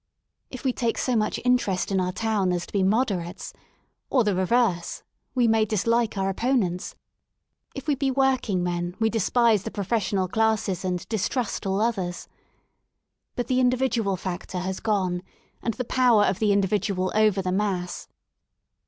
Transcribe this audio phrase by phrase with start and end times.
[0.49, 3.53] If we take so much interest in our town as to be Moderates—
[4.09, 5.03] or the reverse—
[5.35, 6.95] we may dislike our opponents.
[7.75, 12.27] If we be working men we despise the professional classes and distrust all others.
[13.35, 15.21] But the individual factor has gone
[15.61, 18.07] and the power of the individual over the mass.